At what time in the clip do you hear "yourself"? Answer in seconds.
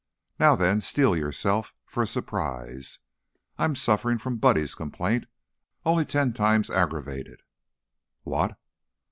1.15-1.75